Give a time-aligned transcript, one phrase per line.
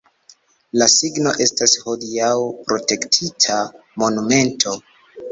[0.81, 2.31] La signo estas hodiaŭ
[2.69, 3.57] protektita
[4.05, 4.73] monumento.